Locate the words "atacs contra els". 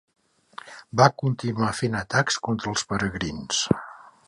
2.01-2.87